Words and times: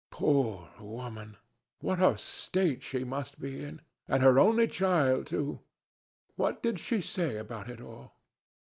Poor 0.09 0.69
woman! 0.79 1.37
What 1.79 2.01
a 2.01 2.17
state 2.17 2.81
she 2.81 3.03
must 3.03 3.39
be 3.39 3.63
in! 3.63 3.81
And 4.07 4.23
her 4.23 4.39
only 4.39 4.67
child, 4.67 5.27
too! 5.27 5.59
What 6.35 6.63
did 6.63 6.79
she 6.79 7.01
say 7.01 7.37
about 7.37 7.69
it 7.69 7.79
all?" 7.79 8.15